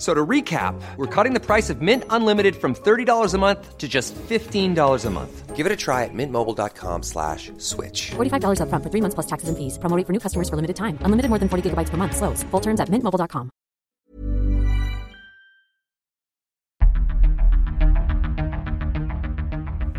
[0.00, 3.86] So to recap, we're cutting the price of Mint Unlimited from $30 a month to
[3.86, 5.54] just $15 a month.
[5.54, 8.12] Give it a try at mintmobile.com slash switch.
[8.12, 9.76] $45 upfront for three months plus taxes and fees.
[9.76, 10.96] Promoting for new customers for limited time.
[11.02, 12.16] Unlimited more than 40 gigabytes per month.
[12.16, 12.42] Slows.
[12.44, 13.50] Full terms at mintmobile.com.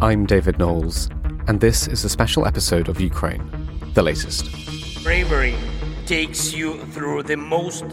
[0.01, 1.09] I'm David Knowles,
[1.45, 3.45] and this is a special episode of Ukraine,
[3.93, 4.49] the latest.
[5.03, 5.53] Bravery
[6.07, 7.85] takes you through the most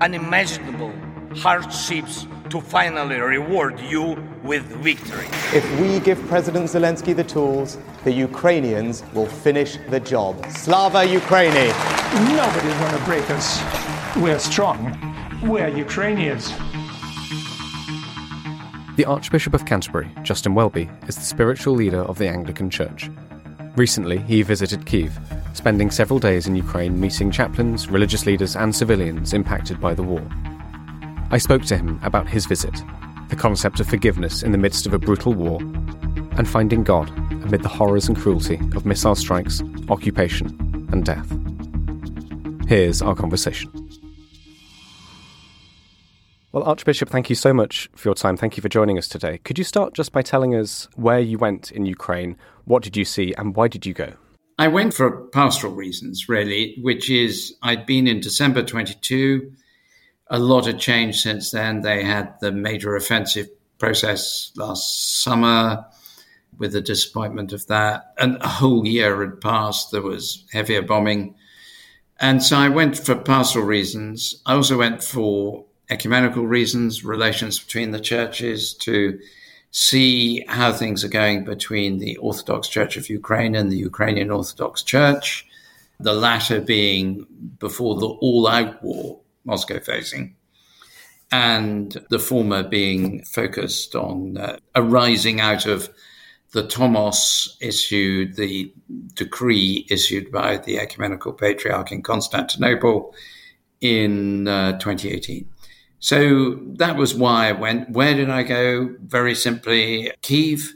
[0.00, 0.92] unimaginable
[1.36, 5.26] hardships to finally reward you with victory.
[5.54, 10.44] If we give President Zelensky the tools, the Ukrainians will finish the job.
[10.50, 11.68] Slava Ukraini!
[12.36, 13.60] Nobody's going to break us.
[14.16, 14.96] We're strong.
[15.42, 16.52] We're Ukrainians.
[18.96, 23.08] The Archbishop of Canterbury, Justin Welby, is the spiritual leader of the Anglican Church.
[23.76, 25.16] Recently, he visited Kiev,
[25.54, 30.22] spending several days in Ukraine meeting chaplains, religious leaders, and civilians impacted by the war.
[31.32, 32.74] I spoke to him about his visit,
[33.28, 37.62] the concept of forgiveness in the midst of a brutal war, and finding God amid
[37.62, 40.48] the horrors and cruelty of missile strikes, occupation,
[40.90, 41.30] and death.
[42.68, 43.70] Here's our conversation.
[46.50, 48.36] Well, Archbishop, thank you so much for your time.
[48.36, 49.38] Thank you for joining us today.
[49.38, 52.36] Could you start just by telling us where you went in Ukraine?
[52.64, 54.14] What did you see, and why did you go?
[54.58, 59.52] I went for pastoral reasons, really, which is I'd been in December 22.
[60.30, 61.82] A lot had changed since then.
[61.82, 63.48] They had the major offensive
[63.78, 65.84] process last summer
[66.58, 68.12] with the disappointment of that.
[68.18, 69.90] And a whole year had passed.
[69.90, 71.34] There was heavier bombing.
[72.20, 74.40] And so I went for pastoral reasons.
[74.46, 79.18] I also went for ecumenical reasons, relations between the churches, to
[79.72, 84.82] see how things are going between the Orthodox Church of Ukraine and the Ukrainian Orthodox
[84.82, 85.46] Church,
[85.98, 87.26] the latter being
[87.58, 90.36] before the all out war, Moscow facing,
[91.32, 95.90] and the former being focused on uh, arising out of
[96.52, 98.72] the Tomos issued, the
[99.14, 103.14] decree issued by the Ecumenical Patriarch in Constantinople
[103.80, 105.48] in uh, 2018.
[106.00, 107.90] So that was why I went.
[107.90, 108.94] Where did I go?
[109.00, 110.72] Very simply, Kiev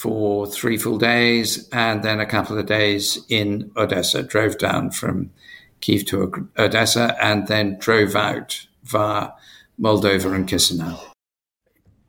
[0.00, 4.22] for three full days and then a couple of days in Odessa.
[4.22, 5.30] Drove down from
[5.80, 9.30] Kiev to Odessa and then drove out via
[9.80, 11.00] Moldova and Chisinau.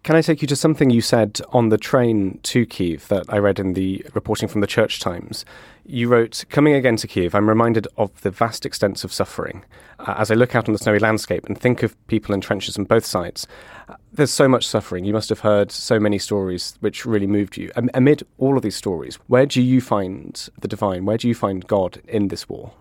[0.04, 3.38] Can I take you to something you said on the train to Kiev that I
[3.38, 5.46] read in the reporting from the Church Times?
[5.86, 9.64] You wrote, Coming again to Kiev, I'm reminded of the vast extents of suffering.
[10.00, 12.80] Uh, as I look out on the snowy landscape and think of people in trenches
[12.80, 13.46] on both sides,
[13.90, 15.06] uh, there's so much suffering.
[15.06, 17.70] You must have heard so many stories which really moved you.
[17.76, 21.06] Am- amid all of these stories, where do you find the divine?
[21.06, 22.74] Where do you find God in this war?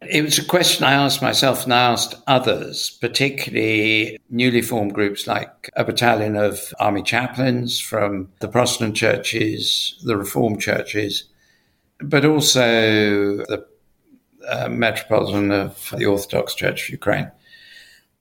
[0.00, 5.26] It was a question I asked myself and I asked others, particularly newly formed groups
[5.26, 11.24] like a battalion of army chaplains from the Protestant churches, the Reformed churches,
[12.00, 13.66] but also the
[14.48, 17.30] uh, Metropolitan of the Orthodox Church of Ukraine.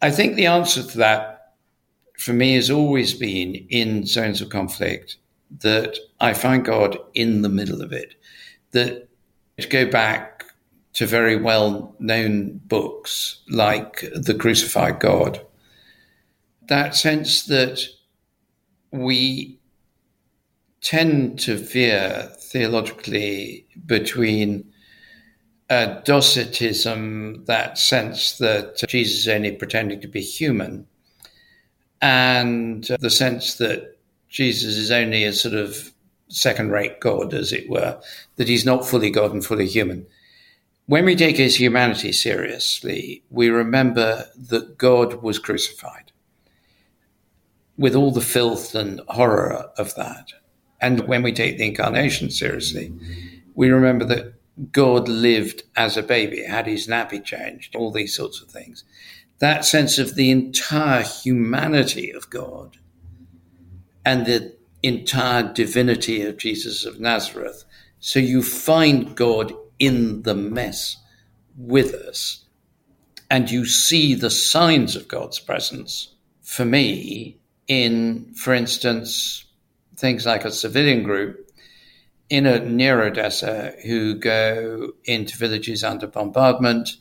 [0.02, 1.54] I think the answer to that
[2.18, 5.18] for me has always been in zones of conflict
[5.60, 8.16] that I find God in the middle of it.
[8.72, 9.08] That
[9.60, 10.37] to go back
[10.98, 15.40] to very well known books like The Crucified God.
[16.70, 17.84] That sense that
[18.90, 19.60] we
[20.82, 24.74] tend to veer theologically between
[25.70, 30.88] a docetism, that sense that Jesus is only pretending to be human,
[32.02, 34.00] and the sense that
[34.30, 35.94] Jesus is only a sort of
[36.28, 38.02] second rate God, as it were,
[38.38, 40.08] that he's not fully God and fully human
[40.88, 46.12] when we take his humanity seriously, we remember that God was crucified
[47.78, 50.34] with all the filth and horror of that.
[50.82, 52.92] And when we take the incarnation seriously,
[53.54, 54.34] we remember that
[54.72, 58.84] God lived as a baby, had his nappy changed, all these sorts of things.
[59.40, 62.78] that sense of the entire humanity of God
[64.04, 67.64] and the entire divinity of Jesus of Nazareth.
[68.00, 70.98] So you find God in the mess
[71.58, 72.46] with us,
[73.30, 76.14] and you see the signs of God's presence.
[76.42, 77.38] For me,
[77.68, 79.46] in, for instance,
[79.98, 81.52] things like a civilian group
[82.30, 86.98] in a near Odessa who go into villages under bombardment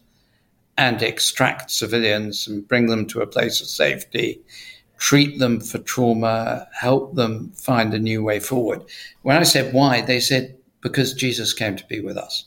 [0.79, 4.41] and extract civilians and bring them to a place of safety,
[4.99, 8.83] treat them for trauma, help them find a new way forward.
[9.23, 12.45] When I said why, they said because Jesus came to be with us.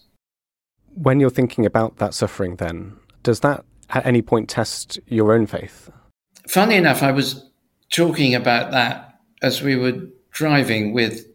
[0.96, 5.48] When you're thinking about that suffering, then, does that at any point test your own
[5.48, 5.90] faith?
[6.48, 7.50] Funny enough, I was
[7.90, 10.02] talking about that as we were
[10.32, 11.26] driving with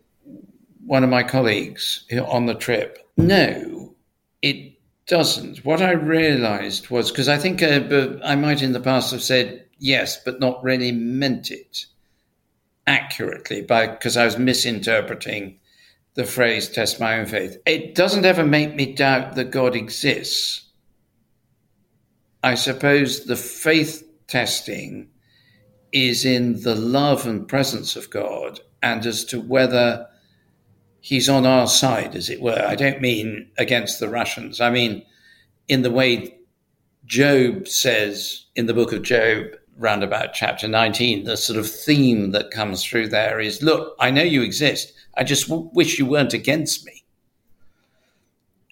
[0.85, 2.99] one of my colleagues on the trip.
[3.17, 3.95] No,
[4.43, 4.75] it
[5.07, 5.65] doesn't.
[5.65, 9.65] What I realized was because I think uh, I might in the past have said
[9.79, 11.87] yes, but not really meant it
[12.87, 15.59] accurately because I was misinterpreting
[16.15, 17.59] the phrase test my own faith.
[17.67, 20.63] It doesn't ever make me doubt that God exists.
[22.43, 25.09] I suppose the faith testing
[25.93, 30.07] is in the love and presence of God and as to whether
[31.01, 32.65] he's on our side, as it were.
[32.67, 34.61] I don't mean against the Russians.
[34.61, 35.05] I mean
[35.69, 36.39] in the way
[37.07, 39.47] Job says in the book of Job,
[39.77, 44.11] round about chapter 19, the sort of theme that comes through there is look, I
[44.11, 44.93] know you exist.
[45.17, 47.05] I just w- wish you weren't against me.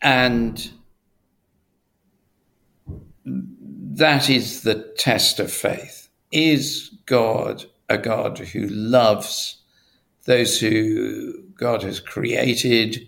[0.03, 0.71] And
[3.25, 6.09] that is the test of faith.
[6.31, 9.59] Is God a God who loves
[10.25, 13.07] those who God has created,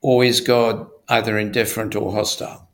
[0.00, 2.68] or is God either indifferent or hostile?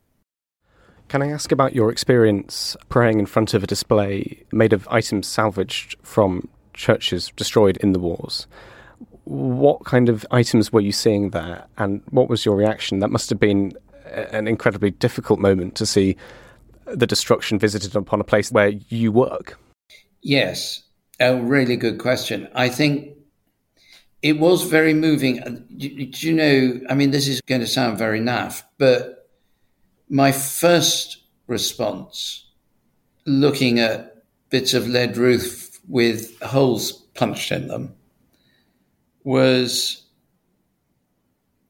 [1.09, 5.27] Can I ask about your experience praying in front of a display made of items
[5.27, 8.47] salvaged from churches destroyed in the wars?
[9.27, 12.99] What kind of items were you seeing there, and what was your reaction?
[12.99, 13.73] That must have been
[14.05, 16.15] an incredibly difficult moment to see
[16.85, 19.59] the destruction visited upon a place where you work.
[20.21, 20.83] Yes,
[21.19, 22.47] a really good question.
[22.55, 23.17] I think
[24.21, 25.43] it was very moving.
[25.43, 29.29] Uh, do, you know, I mean, this is going to sound very naff, but
[30.09, 32.45] my first response,
[33.25, 37.93] looking at bits of lead roof with holes punched in them,
[39.27, 40.03] was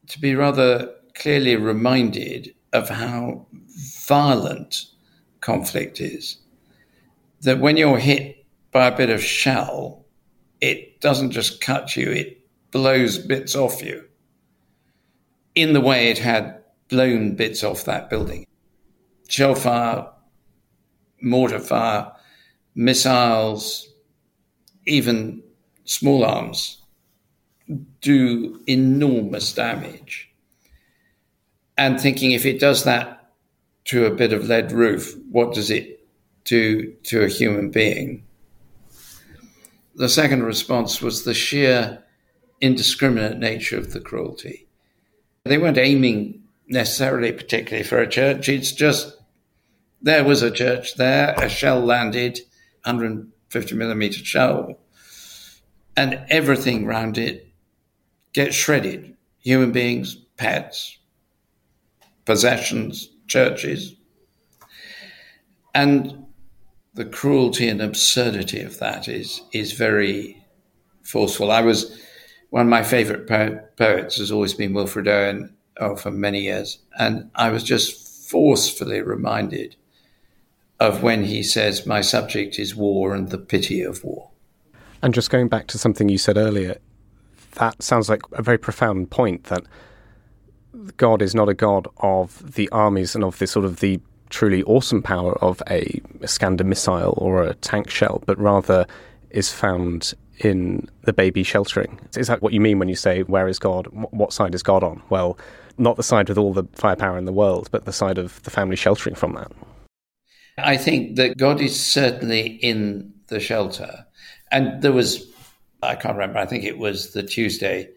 [0.06, 3.48] to be rather clearly reminded of how
[4.06, 4.86] violent
[5.42, 6.38] conflict is.
[7.42, 10.06] That when you're hit by a bit of shell,
[10.62, 14.04] it doesn't just cut you, it blows bits off you
[15.56, 18.46] in the way it had blown bits off that building.
[19.30, 20.08] Shell fire,
[21.24, 22.12] mortar fire,
[22.76, 23.92] missiles,
[24.86, 25.42] even
[25.86, 26.84] small arms
[28.02, 30.32] do enormous damage.
[31.78, 33.34] And thinking if it does that
[33.86, 36.06] to a bit of lead roof, what does it
[36.44, 38.24] do to a human being?
[39.96, 42.04] The second response was the sheer
[42.62, 44.68] indiscriminate nature of the cruelty.
[45.44, 48.50] They weren't aiming necessarily particularly for a church.
[48.50, 49.18] It's just
[50.02, 52.40] there was a church there, a shell landed,
[52.84, 54.78] 150 millimeter shell,
[55.96, 57.47] and everything around it
[58.38, 59.18] gets shredded.
[59.40, 61.00] Human beings, pets,
[62.24, 63.96] possessions, churches.
[65.74, 66.26] And
[66.94, 70.38] the cruelty and absurdity of that is is very
[71.02, 71.52] forceful.
[71.52, 72.00] I was
[72.52, 76.78] one of my favorite po- poets has always been Wilfred Owen oh, for many years.
[77.00, 79.76] And I was just forcefully reminded
[80.80, 84.30] of when he says, My subject is war and the pity of war.
[85.02, 86.78] And just going back to something you said earlier,
[87.58, 89.64] that sounds like a very profound point that
[90.98, 94.00] God is not a God of the armies and of the sort of the
[94.30, 98.86] truly awesome power of a Iskander missile or a tank shell, but rather
[99.30, 102.00] is found in the baby sheltering.
[102.16, 103.88] Is that what you mean when you say, where is God?
[103.88, 105.02] What side is God on?
[105.10, 105.38] Well,
[105.78, 108.52] not the side with all the firepower in the world, but the side of the
[108.52, 109.52] family sheltering from that.
[110.58, 114.06] I think that God is certainly in the shelter.
[114.52, 115.26] And there was,
[115.82, 117.90] I can't remember, I think it was the Tuesday,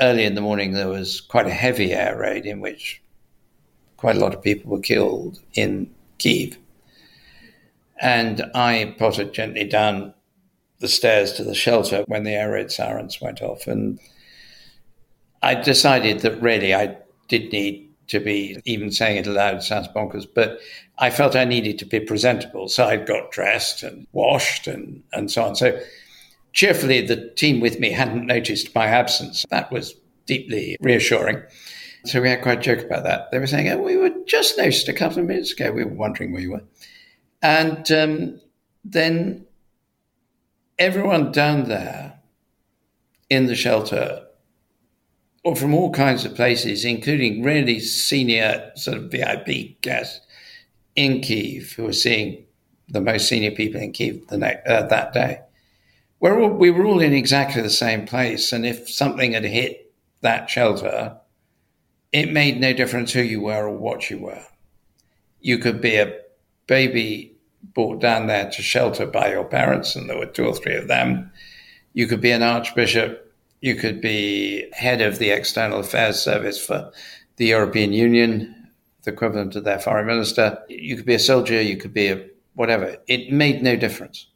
[0.00, 3.02] early in the morning, there was quite a heavy air raid in which
[3.96, 6.58] quite a lot of people were killed in Kiev.
[7.98, 10.12] And I potted gently down
[10.80, 13.66] the stairs to the shelter when the air raid sirens went off.
[13.66, 13.98] And
[15.42, 16.96] I decided that really I
[17.28, 20.60] did need to be even saying it aloud sounds bonkers, but
[20.98, 22.68] I felt I needed to be presentable.
[22.68, 25.56] So I got dressed and washed and, and so on.
[25.56, 25.80] So
[26.56, 29.44] cheerfully, the team with me hadn't noticed my absence.
[29.50, 29.94] That was
[30.24, 31.42] deeply reassuring.
[32.06, 33.30] So we had quite a joke about that.
[33.30, 35.70] They were saying, oh, we were just noticed a couple of minutes ago.
[35.70, 36.62] We were wondering where you were.
[37.42, 38.40] And um,
[38.84, 39.46] then
[40.78, 42.18] everyone down there
[43.28, 44.24] in the shelter
[45.44, 50.20] or from all kinds of places, including really senior sort of VIP guests
[50.94, 52.44] in Kiev who were seeing
[52.88, 55.40] the most senior people in Kiev the next, uh, that day.
[56.20, 59.92] We're all, we were all in exactly the same place, and if something had hit
[60.22, 61.18] that shelter,
[62.12, 64.44] it made no difference who you were or what you were.
[65.40, 66.18] You could be a
[66.66, 67.36] baby
[67.74, 70.88] brought down there to shelter by your parents, and there were two or three of
[70.88, 71.30] them.
[71.92, 73.26] You could be an archbishop
[73.60, 76.92] you could be head of the external affairs service for
[77.36, 78.68] the European Union,
[79.02, 80.58] the equivalent of their foreign minister.
[80.68, 82.96] You could be a soldier, you could be a whatever.
[83.06, 84.28] It made no difference.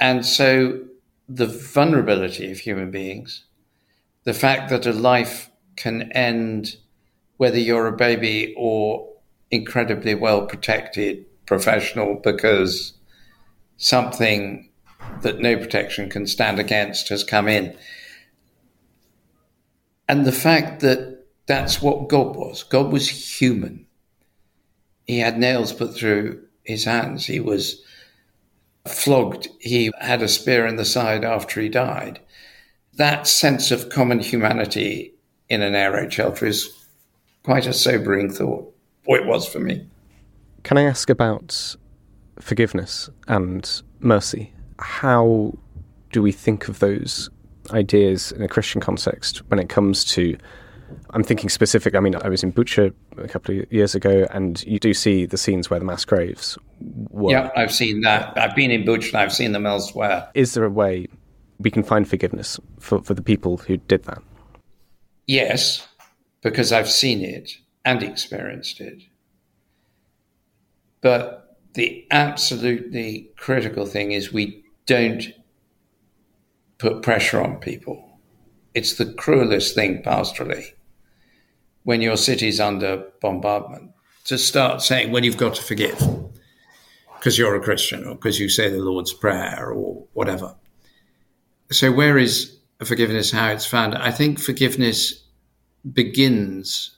[0.00, 0.80] And so
[1.28, 3.44] the vulnerability of human beings,
[4.24, 6.76] the fact that a life can end
[7.36, 9.08] whether you're a baby or
[9.50, 12.94] incredibly well protected professional because
[13.76, 14.70] something
[15.22, 17.76] that no protection can stand against has come in.
[20.08, 23.08] And the fact that that's what God was God was
[23.40, 23.86] human.
[25.06, 27.82] He had nails put through his hands, he was
[28.86, 32.20] flogged, he had a spear in the side after he died.
[32.94, 35.14] That sense of common humanity
[35.48, 36.86] in an air raid shelter is
[37.42, 38.74] quite a sobering thought,
[39.06, 39.86] or it was for me.
[40.62, 41.76] Can I ask about
[42.38, 44.52] forgiveness and mercy?
[44.80, 45.52] how
[46.10, 47.30] do we think of those
[47.70, 50.36] ideas in a Christian context when it comes to?
[51.10, 51.94] I'm thinking specific.
[51.94, 55.26] I mean, I was in Bucha a couple of years ago, and you do see
[55.26, 56.58] the scenes where the mass graves.
[56.80, 57.32] Were.
[57.32, 58.36] Yeah, I've seen that.
[58.38, 60.28] I've been in Bucha, and I've seen them elsewhere.
[60.34, 61.08] Is there a way
[61.58, 64.22] we can find forgiveness for, for the people who did that?
[65.26, 65.86] Yes,
[66.42, 67.52] because I've seen it
[67.84, 69.02] and experienced it.
[71.00, 75.32] But the absolutely critical thing is we don't
[76.78, 78.18] put pressure on people.
[78.74, 80.72] It's the cruelest thing pastorally
[81.84, 83.90] when your city's under bombardment
[84.24, 85.98] to start saying, well, you've got to forgive
[87.14, 90.54] because you're a Christian or because you say the Lord's Prayer or whatever.
[91.70, 93.94] So, where is forgiveness, how it's found?
[93.94, 95.24] I think forgiveness
[95.92, 96.96] begins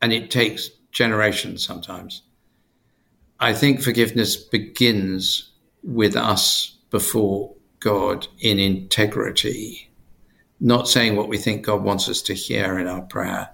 [0.00, 2.22] and it takes generations sometimes.
[3.40, 9.90] I think forgiveness begins with us before God in integrity,
[10.60, 13.48] not saying what we think God wants us to hear in our prayer,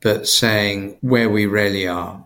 [0.00, 2.24] but saying where we really are.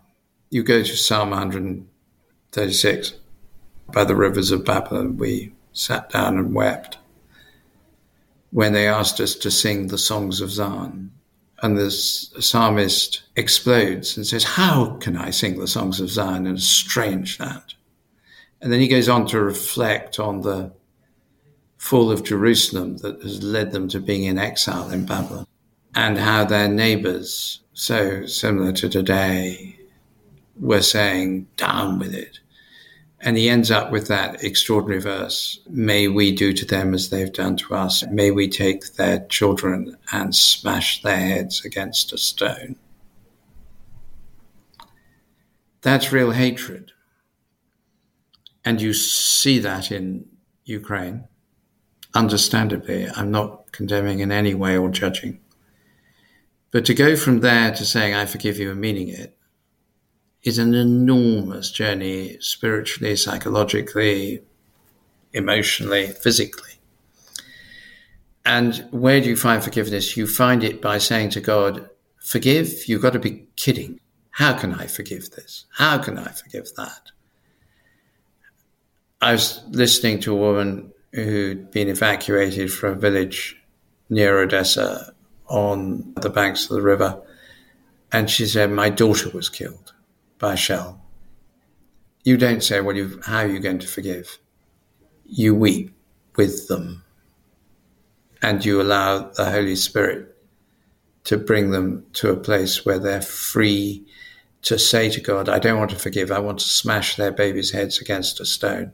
[0.50, 3.14] You go to Psalm 136
[3.92, 6.98] by the rivers of Babylon, we sat down and wept
[8.50, 11.10] when they asked us to sing the songs of Zion.
[11.62, 16.56] And the psalmist explodes and says, How can I sing the songs of Zion in
[16.56, 17.74] a strange land?
[18.60, 20.72] And then he goes on to reflect on the
[21.78, 25.46] fall of Jerusalem that has led them to being in exile in Babylon
[25.94, 29.78] and how their neighbors, so similar to today,
[30.58, 32.40] were saying, down with it.
[33.20, 37.32] And he ends up with that extraordinary verse May we do to them as they've
[37.32, 38.04] done to us.
[38.10, 42.76] May we take their children and smash their heads against a stone.
[45.80, 46.92] That's real hatred.
[48.64, 50.26] And you see that in
[50.64, 51.24] Ukraine.
[52.14, 55.40] Understandably, I'm not condemning in any way or judging.
[56.74, 59.38] But to go from there to saying, I forgive you and meaning it,
[60.42, 64.42] is an enormous journey spiritually, psychologically,
[65.32, 66.72] emotionally, physically.
[68.44, 70.16] And where do you find forgiveness?
[70.16, 71.88] You find it by saying to God,
[72.18, 72.88] Forgive?
[72.88, 74.00] You've got to be kidding.
[74.30, 75.66] How can I forgive this?
[75.74, 77.12] How can I forgive that?
[79.22, 83.62] I was listening to a woman who'd been evacuated from a village
[84.10, 85.13] near Odessa
[85.46, 87.20] on the banks of the river.
[88.12, 89.92] And she said, My daughter was killed
[90.38, 91.00] by a shell.
[92.24, 94.38] You don't say, Well, how are you going to forgive?
[95.24, 95.94] You weep
[96.36, 97.04] with them
[98.42, 100.36] and you allow the Holy Spirit
[101.24, 104.04] to bring them to a place where they're free
[104.62, 107.70] to say to God, I don't want to forgive, I want to smash their babies'
[107.70, 108.92] heads against a stone.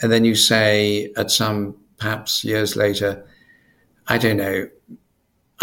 [0.00, 3.26] And then you say at some perhaps years later,
[4.08, 4.68] I don't know,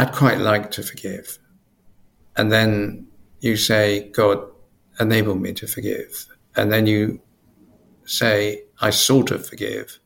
[0.02, 1.38] I'd quite like to forgive.
[2.36, 3.06] And then
[3.40, 4.44] you say, God,
[5.00, 6.26] enable me to forgive.
[6.56, 7.22] And then you
[8.06, 10.00] say, I sort of forgive.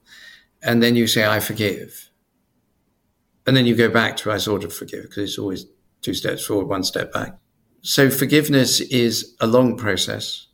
[0.62, 2.10] And then you say, I forgive.
[3.48, 5.66] And then you go back to, I sort of forgive, because it's always
[6.02, 7.38] two steps forward, one step back.
[7.82, 10.48] So forgiveness is a long process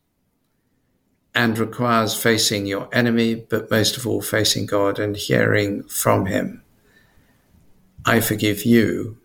[1.33, 6.61] and requires facing your enemy, but most of all, facing God and hearing from Him.
[8.05, 9.17] I forgive you.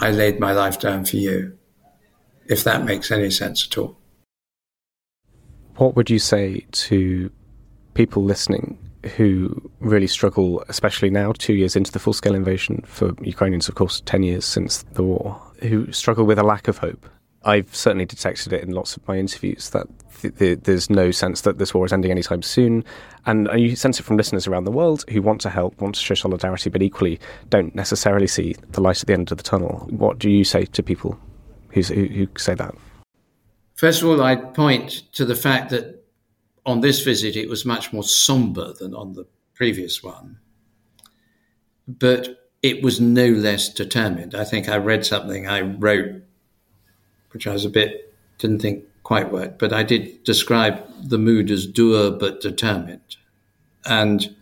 [0.00, 1.58] I laid my life down for you,
[2.46, 3.98] if that makes any sense at all.
[5.76, 7.30] What would you say to
[7.94, 8.78] people listening
[9.16, 13.74] who really struggle, especially now, two years into the full scale invasion for Ukrainians, of
[13.74, 17.08] course, 10 years since the war, who struggle with a lack of hope?
[17.44, 19.86] I've certainly detected it in lots of my interviews that
[20.20, 22.84] th- th- there's no sense that this war is ending anytime soon.
[23.26, 26.00] And you sense it from listeners around the world who want to help, want to
[26.00, 29.86] show solidarity, but equally don't necessarily see the light at the end of the tunnel.
[29.90, 31.18] What do you say to people
[31.70, 32.74] who, who say that?
[33.74, 36.04] First of all, I'd point to the fact that
[36.66, 40.38] on this visit it was much more somber than on the previous one.
[41.86, 44.34] But it was no less determined.
[44.34, 46.22] I think I read something I wrote
[47.38, 51.52] which I was a bit, didn't think quite worked, but I did describe the mood
[51.52, 53.16] as dour but determined.
[53.86, 54.34] And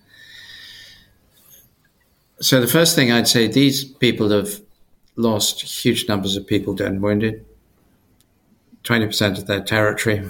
[2.41, 4.63] so the first thing I'd say, these people have
[5.17, 7.45] lost huge numbers of people dead and wounded,
[8.85, 10.25] 20% of their territory,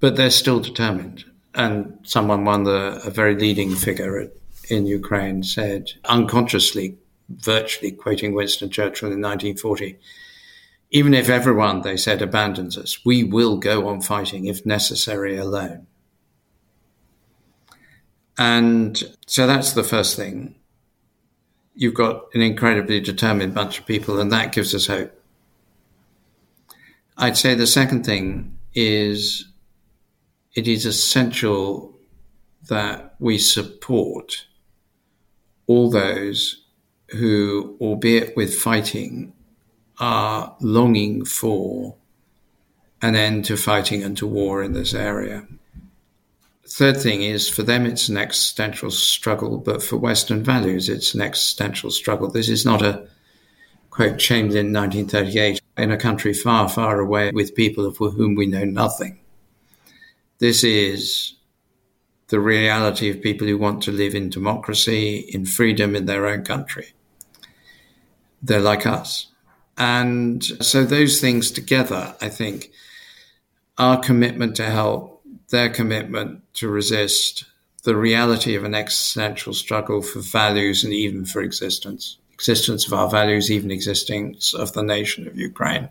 [0.00, 1.26] but they're still determined.
[1.54, 4.30] And someone, one the, a very leading figure
[4.70, 6.96] in Ukraine, said unconsciously,
[7.28, 9.98] virtually quoting Winston Churchill in 1940,
[10.90, 15.86] even if everyone, they said, abandons us, we will go on fighting if necessary alone.
[18.38, 20.54] And so that's the first thing.
[21.74, 25.12] You've got an incredibly determined bunch of people, and that gives us hope.
[27.16, 29.48] I'd say the second thing is
[30.54, 31.98] it is essential
[32.68, 34.46] that we support
[35.66, 36.64] all those
[37.10, 39.32] who, albeit with fighting,
[40.00, 41.96] are longing for
[43.02, 45.46] an end to fighting and to war in this area.
[46.66, 51.22] Third thing is for them, it's an existential struggle, but for Western values, it's an
[51.22, 52.30] existential struggle.
[52.30, 53.08] This is not a
[53.90, 58.64] quote Chamberlain 1938 in a country far, far away with people of whom we know
[58.64, 59.18] nothing.
[60.38, 61.34] This is
[62.28, 66.44] the reality of people who want to live in democracy, in freedom in their own
[66.44, 66.92] country.
[68.42, 69.28] They're like us.
[69.78, 72.72] And so those things together, I think,
[73.78, 77.44] our commitment to help, their commitment to resist,
[77.84, 83.08] the reality of an existential struggle for values and even for existence, existence of our
[83.08, 85.88] values, even existence of the nation of Ukraine.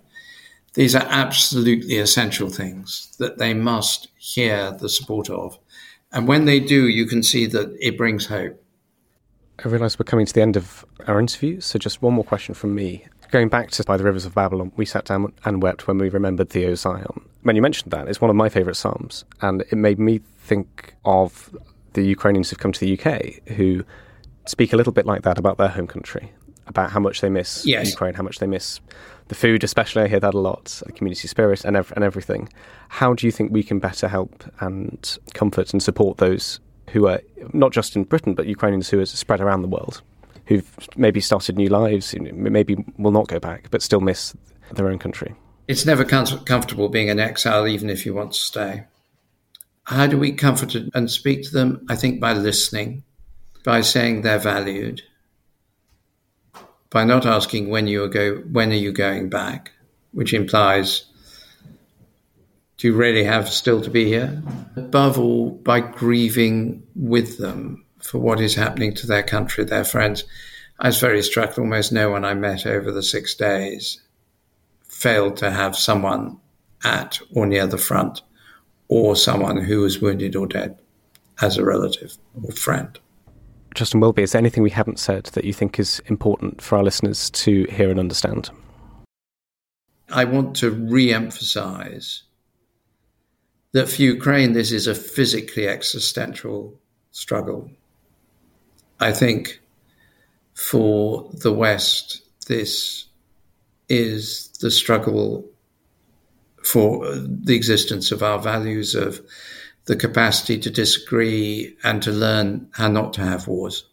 [0.73, 5.57] These are absolutely essential things that they must hear the support of.
[6.11, 8.61] And when they do, you can see that it brings hope.
[9.63, 12.53] I realise we're coming to the end of our interview, so just one more question
[12.53, 13.05] from me.
[13.31, 16.07] Going back to By the Rivers of Babylon, we sat down and wept when we
[16.09, 17.21] remembered Thee, O Zion.
[17.43, 20.95] When you mentioned that, it's one of my favourite Psalms, and it made me think
[21.03, 21.55] of
[21.93, 23.83] the Ukrainians who've come to the UK who
[24.45, 26.31] speak a little bit like that about their home country,
[26.67, 27.89] about how much they miss yes.
[27.89, 28.79] Ukraine, how much they miss
[29.27, 30.03] the food, especially.
[30.03, 32.47] I hear that a lot, the community spirit and, ev- and everything.
[32.87, 36.61] How do you think we can better help and comfort and support those
[36.91, 40.01] who are not just in Britain, but Ukrainians who are spread around the world?
[40.47, 44.35] Who've maybe started new lives, maybe will not go back, but still miss
[44.71, 45.35] their own country.
[45.67, 48.85] It's never com- comfortable being an exile, even if you want to stay.
[49.83, 51.85] How do we comfort and speak to them?
[51.89, 53.03] I think by listening,
[53.63, 55.01] by saying they're valued,
[56.89, 59.71] by not asking when you go, when are you going back,
[60.11, 61.05] which implies,
[62.77, 64.41] do you really have still to be here?
[64.77, 70.23] Above all, by grieving with them for what is happening to their country, their friends.
[70.79, 71.57] I was very struck.
[71.57, 74.01] Almost no one I met over the six days
[74.83, 76.39] failed to have someone
[76.83, 78.21] at or near the front
[78.87, 80.79] or someone who was wounded or dead
[81.41, 82.99] as a relative or friend.
[83.75, 86.83] Justin Welby, is there anything we haven't said that you think is important for our
[86.83, 88.49] listeners to hear and understand?
[90.09, 92.23] I want to re emphasize
[93.73, 96.79] that for Ukraine, this is a physically existential
[97.11, 97.69] struggle.
[98.99, 99.61] I think
[100.53, 103.05] for the West, this
[103.89, 105.45] is the struggle
[106.63, 109.21] for the existence of our values, of
[109.85, 113.85] the capacity to disagree and to learn how not to have wars.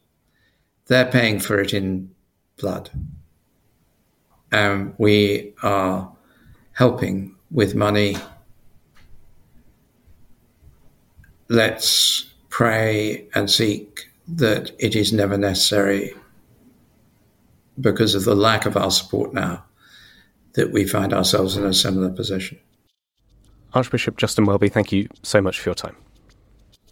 [0.87, 2.11] They're paying for it in
[2.57, 2.89] blood.
[4.51, 6.09] and we are
[6.73, 8.15] helping with money.
[11.49, 16.13] Let's pray and seek that it is never necessary
[17.79, 19.63] because of the lack of our support now
[20.53, 22.57] that we find ourselves in a similar position.
[23.73, 25.95] Archbishop Justin Welby, thank you so much for your time.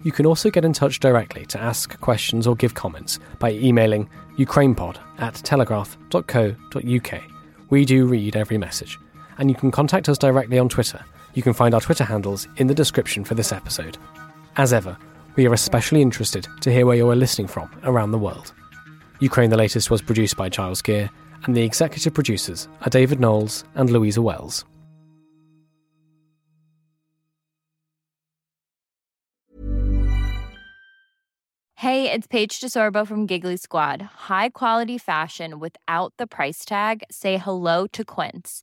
[0.02, 4.08] You can also get in touch directly to ask questions or give comments by emailing
[4.38, 7.22] ukrainepod at telegraph.co.uk.
[7.70, 8.98] We do read every message,
[9.38, 11.04] and you can contact us directly on Twitter.
[11.34, 13.98] You can find our Twitter handles in the description for this episode.
[14.56, 14.96] As ever,
[15.36, 18.52] we are especially interested to hear where you are listening from around the world.
[19.20, 21.10] Ukraine the Latest was produced by Giles Gear,
[21.44, 24.64] and the executive producers are David Knowles and Louisa Wells.
[31.76, 34.00] Hey, it's Paige DeSorbo from Giggly Squad.
[34.00, 37.02] High quality fashion without the price tag.
[37.10, 38.62] Say hello to Quince.